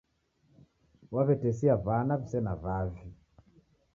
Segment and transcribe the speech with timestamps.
[1.13, 3.03] Waw'etesia w'ana wisena wavi